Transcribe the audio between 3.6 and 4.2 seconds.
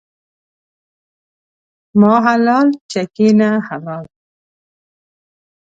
حلال.